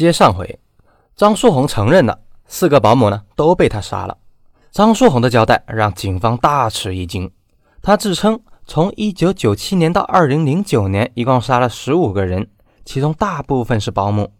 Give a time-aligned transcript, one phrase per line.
[0.00, 0.58] 接上回，
[1.14, 4.16] 张书红承认了，四个保姆呢都被他杀了。
[4.70, 7.30] 张书红的交代让警方大吃一惊，
[7.82, 12.50] 他自称从1997年到2009年，一共杀了15个人，
[12.86, 14.32] 其中大部分是保姆。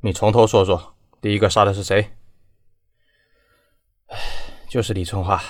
[0.00, 2.12] 你从头说说，第一个杀的是谁？
[4.70, 5.42] 就是李春花。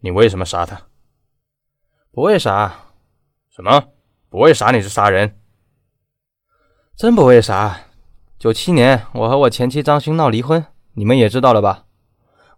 [0.00, 0.88] 你为什么杀他？
[2.10, 2.86] 不为啥？
[3.50, 3.84] 什么？
[4.28, 4.72] 不为啥？
[4.72, 5.40] 你是杀人？
[6.96, 7.86] 真不为啥？
[8.40, 11.84] 九七年，我和我前妻张欣闹离婚，你们也知道了吧？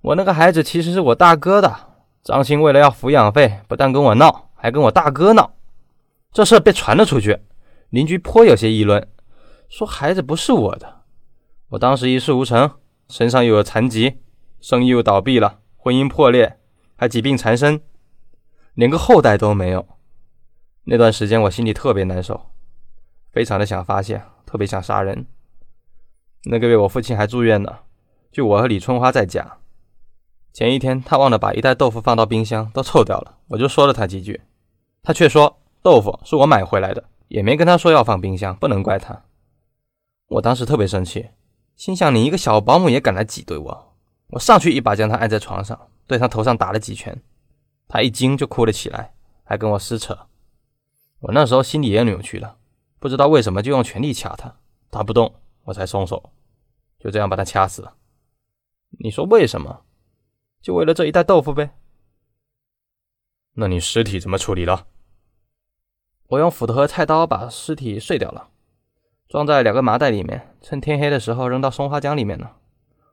[0.00, 1.74] 我那个孩子其实是我大哥的。
[2.22, 5.54] 张欣为了要抚养费，不但跟我闹，还跟我大哥闹。
[6.32, 7.40] 这事被传了出去，
[7.90, 9.08] 邻居颇有些议论，
[9.68, 11.00] 说孩子不是我的。
[11.70, 12.70] 我当时一事无成，
[13.08, 14.20] 身上又有残疾，
[14.60, 16.60] 生意又倒闭了，婚姻破裂，
[16.94, 17.80] 还疾病缠身，
[18.74, 19.84] 连个后代都没有。
[20.84, 22.40] 那段时间我心里特别难受，
[23.32, 25.26] 非常的想发泄，特别想杀人。
[26.44, 27.78] 那个月我父亲还住院呢，
[28.32, 29.58] 就我和李春花在家。
[30.52, 33.38] 前一天他忘了把一袋豆腐放到冰箱，都臭掉了。
[33.48, 34.40] 我就说了他几句，
[35.02, 39.22] 他却说豆腐是我买回来的，也没跟他说要放冰箱，不能怪他。
[40.28, 41.30] 我当时特别生气，
[41.76, 43.94] 心想你一个小保姆也敢来挤兑我，
[44.28, 47.22] 我上去一把将他按在床上，对他头上打了几拳。
[47.88, 50.26] 他一惊就哭了起来，还跟我撕扯。
[51.20, 52.56] 我那时候心里也扭曲了，
[52.98, 54.56] 不知道为什么就用全力掐他，
[54.90, 55.34] 他不动。
[55.64, 56.32] 我才松手，
[56.98, 57.94] 就这样把他掐死了。
[58.98, 59.84] 你说为什么？
[60.60, 61.70] 就为了这一袋豆腐呗？
[63.54, 64.86] 那你尸体怎么处理了？
[66.28, 68.48] 我用斧头和菜刀把尸体碎掉了，
[69.28, 72.56] 装在两个麻袋里面，趁天黑的时候扔到松花江里面了。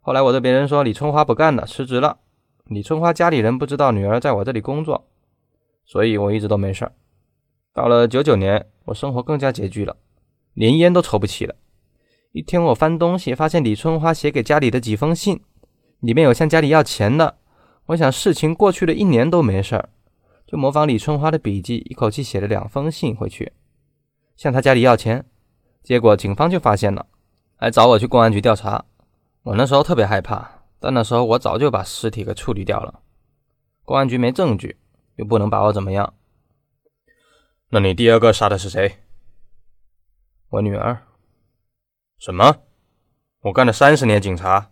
[0.01, 2.19] 后来我对别人说李春花不干了，辞职了。
[2.65, 5.09] 李春花家里人不知道女儿在我这里工作，
[5.85, 6.93] 所以我一直都没事儿。
[7.73, 9.97] 到了九九年，我生活更加拮据了，
[10.53, 11.55] 连烟都抽不起了。
[12.31, 15.41] 一天，我翻东西，发现李春花写给家里的几封信，
[15.99, 17.39] 里面有向家里要钱的。
[17.87, 19.89] 我想事情过去了一年都没事儿，
[20.45, 23.53] 就模仿李春花的笔迹，一口气写了两封信回去，
[24.37, 25.25] 向他家里要钱。
[25.81, 27.07] 结果警方就发现了，
[27.57, 28.85] 来找我去公安局调查。
[29.41, 33.01] 我那时候特别害怕，但那时候我早就把尸体给处理掉了。
[33.83, 34.77] 公安局没证据，
[35.15, 36.13] 又不能把我怎么样。
[37.69, 38.97] 那你第二个杀的是谁？
[40.49, 41.08] 我女儿。
[42.19, 42.57] 什么？
[43.43, 44.71] 我干了三十年警察，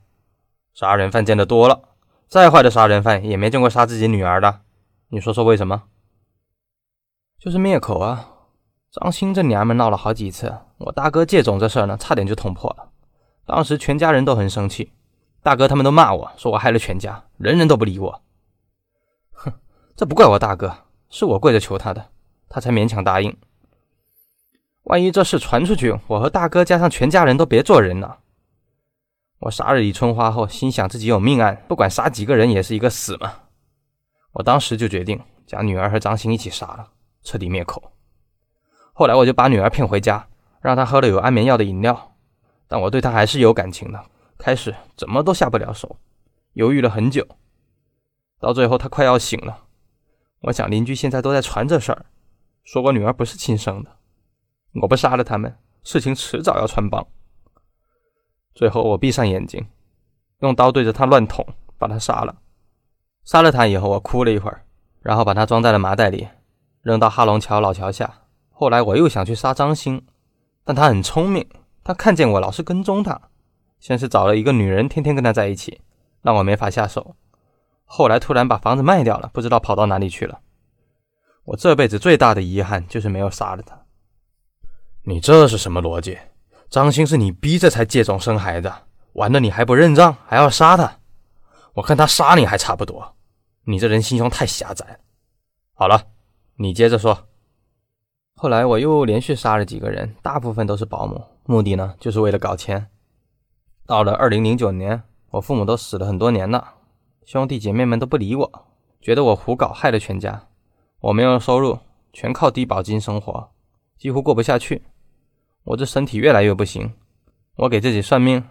[0.74, 1.82] 杀人犯见得多了，
[2.28, 4.60] 再坏的杀人犯也没见过杀自己女儿的。
[5.08, 5.84] 你说说为什么？
[7.40, 8.34] 就是灭口啊！
[8.92, 12.90] 张鑫这娘们闹了好几次，我大哥借种这事儿呢，差点就捅破了。
[13.46, 14.92] 当时全家人都很生气，
[15.42, 18.22] 大哥他们都骂我说我害了全家，人人都不理我。
[19.32, 19.54] 哼，
[19.96, 22.10] 这不怪我大哥，是我跪着求他的，
[22.50, 23.38] 他才勉强答应。
[24.88, 28.20] 万一这事传出去，我和大哥加上全家人都别做人了。
[29.40, 33.34] 我杀了李春花后，心想自己有命案，不管杀几个人也是一个死嘛。
[34.32, 36.88] 我当时就决定将女儿和张鑫一起杀了，
[37.22, 37.92] 彻底灭口。
[38.94, 40.26] 后来我就把女儿骗回家，
[40.62, 42.16] 让她喝了有安眠药的饮料。
[42.70, 44.02] 但我对她还是有感情的，
[44.38, 45.98] 开始怎么都下不了手，
[46.54, 47.28] 犹豫了很久。
[48.40, 49.66] 到最后她快要醒了，
[50.44, 52.06] 我想邻居现在都在传这事儿，
[52.64, 53.97] 说我女儿不是亲生的。
[54.82, 57.06] 我不杀了他们，事情迟早要穿帮。
[58.54, 59.68] 最后，我闭上眼睛，
[60.40, 61.46] 用刀对着他乱捅，
[61.78, 62.36] 把他杀了。
[63.24, 64.64] 杀了他以后，我哭了一会儿，
[65.02, 66.28] 然后把他装在了麻袋里，
[66.82, 68.22] 扔到哈龙桥老桥下。
[68.52, 70.02] 后来，我又想去杀张鑫，
[70.64, 71.48] 但他很聪明，
[71.84, 73.22] 他看见我老是跟踪他，
[73.80, 75.82] 先是找了一个女人，天天跟他在一起，
[76.22, 77.16] 让我没法下手。
[77.86, 80.40] 后来突然把房子卖掉了，不知道跑到哪里去了。
[81.46, 83.87] 我这辈子最大的遗憾就是没有杀了他。
[85.10, 86.18] 你这是什么逻辑？
[86.70, 88.70] 张鑫是你逼着才借种生孩子，
[89.14, 91.00] 完了你还不认账，还要杀他？
[91.76, 93.16] 我看他杀你还差不多。
[93.64, 94.98] 你这人心胸太狭窄了。
[95.74, 96.08] 好了，
[96.58, 97.30] 你接着说。
[98.36, 102.90] 后来我又连续杀了几个人，大部分都是保姆，目的呢就是为了搞钱。
[103.86, 106.74] 到了二零零九年，我父母都死了很多年了，
[107.26, 108.66] 兄弟姐妹们都不理我，
[109.00, 110.50] 觉得我胡搞害了全家。
[111.00, 111.80] 我没有收入，
[112.12, 113.52] 全靠低保金生活，
[113.98, 114.84] 几乎过不下去。
[115.68, 116.94] 我这身体越来越不行，
[117.58, 118.42] 我给自己算命，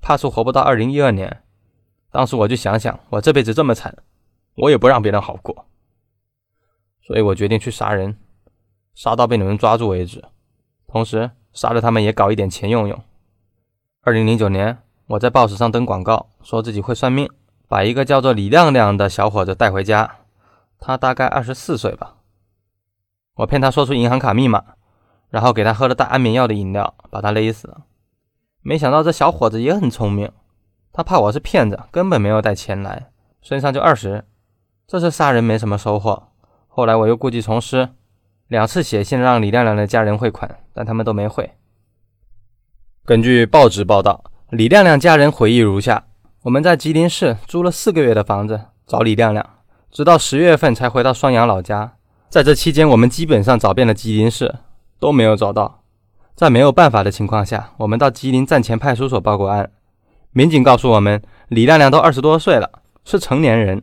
[0.00, 1.42] 怕是活不到二零一二年。
[2.10, 3.94] 当时我就想想，我这辈子这么惨，
[4.54, 5.66] 我也不让别人好过，
[7.02, 8.16] 所以我决定去杀人，
[8.94, 10.24] 杀到被你们抓住为止。
[10.86, 12.98] 同时杀了他们也搞一点钱用用。
[14.00, 14.78] 二零零九年，
[15.08, 17.28] 我在报纸上登广告，说自己会算命，
[17.68, 20.20] 把一个叫做李亮亮的小伙子带回家，
[20.78, 22.16] 他大概二十四岁吧。
[23.34, 24.64] 我骗他说出银行卡密码。
[25.32, 27.84] 然后给他喝了带安眠药的饮料，把他勒死了。
[28.60, 30.30] 没想到这小伙子也很聪明，
[30.92, 33.08] 他怕我是骗子，根本没有带钱来，
[33.40, 34.26] 身上就二十。
[34.86, 36.28] 这次杀人没什么收获，
[36.68, 37.88] 后来我又故技重施，
[38.48, 41.52] 两次写信让李亮亮的家人汇款，但他们都没汇。
[43.06, 46.04] 根据报纸报道，李亮亮家人回忆如下：
[46.42, 49.44] 我们在吉林市租了四个月的房子找李亮亮，
[49.90, 51.96] 直到十月份才回到双阳老家。
[52.28, 54.54] 在这期间，我们基本上找遍了吉林市，
[55.02, 55.82] 都没有找到。
[56.36, 59.68] 在没有办法的情况下，我们到吉林站前派出所报过案。
[60.30, 62.70] 民警告诉我们，李亮亮都二十多岁了，
[63.04, 63.82] 是成年人。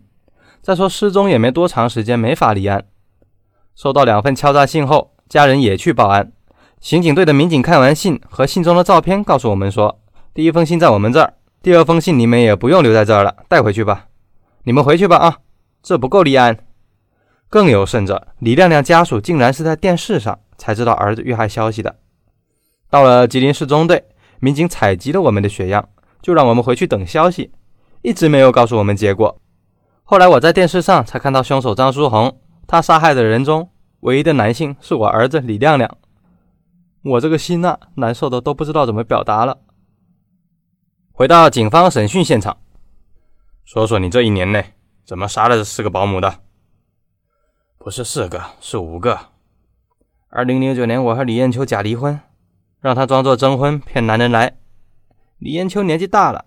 [0.62, 2.86] 再说失踪也没多长时间，没法立案。
[3.76, 6.32] 收到两份敲诈信后，家人也去报案。
[6.80, 10.00] 刑警队的民警看完信和信中的照片，告诉我们说，
[10.34, 14.06] 第一封信在我们这儿，第二封信你们也不用留在这儿了，带回去吧。
[14.64, 15.40] 你们回去吧啊，
[15.84, 16.60] 这不够立案。
[17.50, 21.96] 更有甚者，李亮亮家属竟然是在电视上才知道儿子遇害消息的。
[22.92, 24.06] 到了吉林市中队，
[24.40, 25.90] 民警采集了我们的血样，
[26.22, 27.52] 就让我们回去等消息，
[28.04, 29.40] 一直没有告诉我们结果。
[30.04, 33.72] 后来我在电视上才看到凶手张书红，他杀害的人中
[34.02, 35.98] 唯一的男性是我儿子李亮亮。
[37.04, 39.60] 我这个心呐，难受的都不知道怎么表达了。
[41.12, 42.58] 回到警方审讯现场，
[43.64, 44.74] 说说你这一年内
[45.06, 46.40] 怎么杀了这四个保姆的？
[47.78, 49.18] 不是四个，是五个。
[50.32, 52.20] 二零零九年，我和李艳秋假离婚，
[52.82, 54.58] 让她装作征婚骗男人来。
[55.40, 56.46] 李艳秋年纪大了，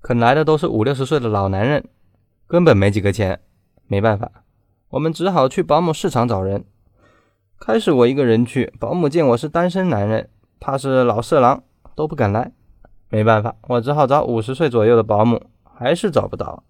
[0.00, 1.88] 可来的都是五六十岁的老男人，
[2.48, 3.40] 根本没几个钱。
[3.86, 4.28] 没办法，
[4.88, 6.64] 我们只好去保姆市场找人。
[7.60, 10.28] 开始我一个人去，保姆见我是单身男人，
[10.58, 11.62] 怕是老色狼，
[11.94, 12.50] 都不敢来。
[13.10, 16.64] 没办法，我只好找五十岁左右的保姆，还是找不到。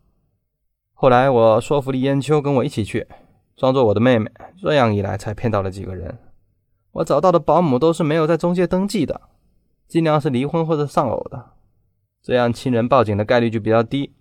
[0.93, 3.07] 后来我说服李艳秋跟我一起去。
[3.57, 4.31] 装作我的妹妹，
[4.61, 6.19] 这样一来才骗到了几个人。
[6.95, 9.21] 我找到的保姆都是没有在中介登记的，
[9.89, 11.53] 尽量是离婚或者丧偶的，
[12.23, 14.15] 这样亲人报警的概率就比较低。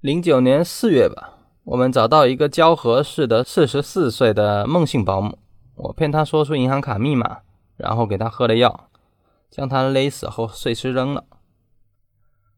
[0.00, 5.38] 零九年四月吧，我们找到一个交河市的四十四岁的孟姓保姆，
[5.76, 7.38] 我骗她说出银行卡密码，
[7.76, 8.90] 然后给她喝了药，
[9.50, 11.24] 将她勒死后碎尸扔了。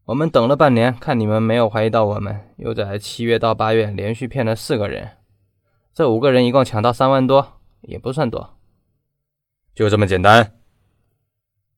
[0.05, 5.11] 我们等了半年，看你们没有怀疑到我们，又在七月到八月连续骗了四个人。
[5.93, 8.58] 这五个人一共抢到三万多，也不算多，
[9.79, 10.59] 就这么简单。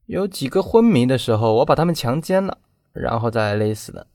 [0.08, 2.58] 有几个昏迷的时候，我把他们强奸了，
[2.94, 4.08] 然后再勒死的。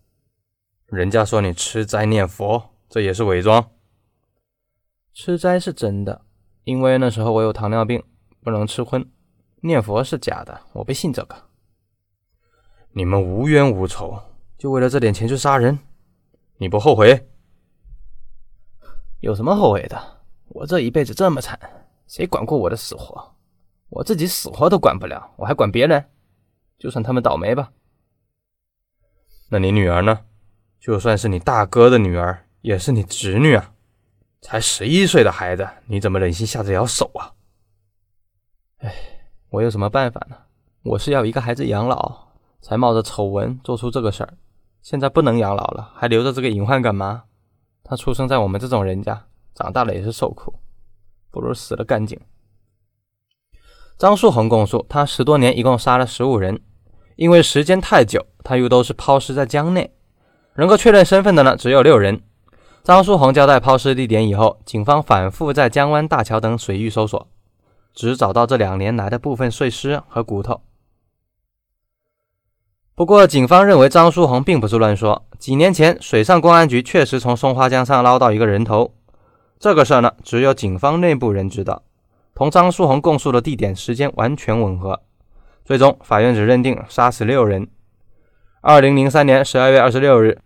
[0.87, 3.71] 人家说你吃斋念佛，这也是伪装。
[5.12, 6.23] 吃斋是真的，
[6.65, 8.03] 因为那时候我有糖尿病，
[8.43, 9.09] 不能吃荤。
[9.61, 11.37] 念佛是假的，我不信这个。
[12.91, 14.21] 你们无冤无仇，
[14.59, 15.79] 就为了这点钱去杀人，
[16.56, 17.29] 你不后悔？
[19.21, 19.97] 有什么后悔的？
[20.49, 21.56] 我这一辈子这么惨，
[22.09, 23.32] 谁管过我的死活？
[23.88, 26.05] 我自己死活都管不了，我还管别人？
[26.79, 27.73] 就算他们倒霉吧。
[29.49, 30.21] 那你女儿呢？
[30.81, 33.73] 就算是你大哥的女儿，也是你侄女啊，
[34.41, 37.33] 才十一岁的孩子，你怎么忍心下这条手啊？
[38.79, 38.94] 哎，
[39.50, 40.37] 我有什么办法呢？
[40.82, 42.29] 我是要一个孩子养老，
[42.61, 44.35] 才冒着丑闻做出这个事儿。
[44.82, 47.25] 现在不能养老了，还留着这个隐患干嘛？
[47.82, 50.55] 他出生在我们这种人家，长大了也是受苦，
[51.31, 52.21] 不如死了干净。
[53.98, 56.60] 张树红供述，他十多年一共杀了十五人，
[57.16, 59.91] 因为时间太久，他又都是抛尸在江内，
[60.56, 62.20] 能够确认身份的呢只有六人。
[62.84, 67.26] 张树红交代抛尸地点以后，警方反复在江湾大桥等水域搜索，
[67.94, 70.60] 只找到这两年来的部分碎尸和骨头。
[72.94, 75.24] 不过，警方认为张书红并不是乱说。
[75.38, 78.94] 几年前，水上公安局确实从松花江上捞到一个人头。
[79.58, 81.82] 这个事儿呢，只有警方内部人知道，
[82.36, 85.00] 同张书红供述的地点、时间完全吻合。
[85.64, 87.66] 最终，法院只认定杀死六人。
[88.60, 90.38] 二零零三年十二月二十六日，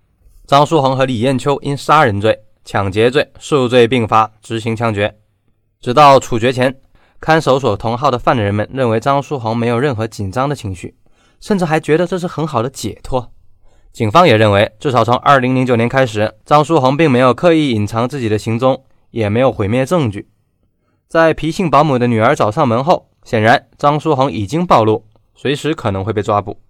[0.47, 5.17] 张书红和李艳秋因杀人罪、抢劫罪数罪并罚，执行枪决。
[5.81, 6.77] 直到处决前，
[7.19, 10.95] 看守所同号的犯人们认为张书红没有任何紧张的情绪。
[11.41, 13.33] 甚至还觉得这是很好的解脱。
[13.93, 20.29] 警方也认为，至少从2009年开始，张书红并没有刻意隐藏自己的行踪，也没有毁灭证据。
[21.11, 26.61] 在皮姓保姆的女儿找上门后，显然张书红已经暴露，随时可能会被抓捕。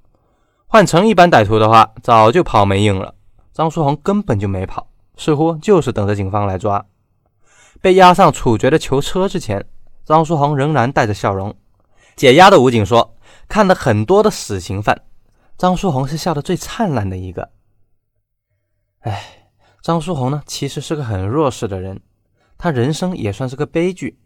[0.67, 3.15] 换成一般歹徒的话，早就跑没影了。
[3.53, 6.83] 张书红根本就没跑，似乎就是等着警方来抓。
[7.83, 9.63] 被押上处决的囚车之前，
[10.07, 11.55] 张书红仍然带着笑容。
[12.17, 13.15] 解押的武警说。
[13.47, 15.03] 看了很多的死刑犯，
[15.59, 17.51] 张书红是笑得最灿烂的一个。
[19.01, 19.51] 哎，
[19.83, 22.01] 张书红呢，其实是个很弱势的人，
[22.57, 24.19] 他人生也算是个悲剧。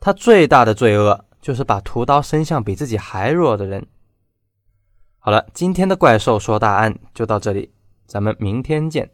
[0.00, 3.86] 他最大的罪恶就是把屠刀伸向比自己还弱的人。
[5.18, 7.72] 好了，今天的怪兽说大案就到这里，
[8.06, 9.10] 咱们明天见。